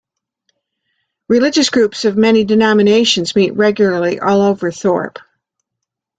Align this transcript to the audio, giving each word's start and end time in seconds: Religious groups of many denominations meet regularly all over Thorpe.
Religious 1.29 1.69
groups 1.69 2.05
of 2.05 2.17
many 2.17 2.43
denominations 2.43 3.35
meet 3.35 3.53
regularly 3.55 4.19
all 4.19 4.41
over 4.41 4.71
Thorpe. 4.71 5.19